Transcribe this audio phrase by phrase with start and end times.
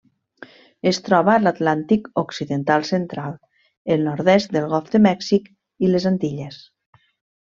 [0.91, 3.35] Es troba a l'Atlàntic occidental central:
[3.97, 5.51] el nord-est del Golf de Mèxic
[5.89, 6.59] i les Antilles.